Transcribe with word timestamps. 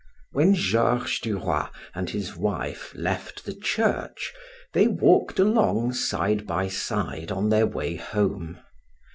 When 0.31 0.55
Georges 0.55 1.19
du 1.19 1.37
Roy 1.37 1.67
and 1.93 2.09
his 2.09 2.35
wife 2.35 2.91
left 2.95 3.45
the 3.45 3.53
church, 3.53 4.33
they 4.73 4.87
walked 4.87 5.37
along 5.37 5.93
side 5.93 6.47
by 6.47 6.69
side 6.69 7.31
on 7.31 7.49
their 7.49 7.67
way 7.67 7.97
home. 7.97 8.57